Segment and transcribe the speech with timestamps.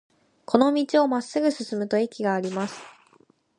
[0.47, 2.81] この道をまっすぐ進むと駅があります。